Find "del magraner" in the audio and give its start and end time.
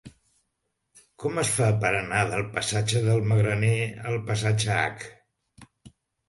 3.09-3.75